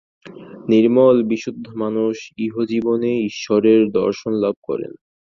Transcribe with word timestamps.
নির্মল 0.69 1.17
বিশুদ্ধ 1.23 1.65
মানুষ 1.75 2.15
ইহজীবনেই 2.37 3.19
ঈশ্বরের 3.25 3.81
দর্শনলাভ 3.91 4.55
করেন। 4.63 4.91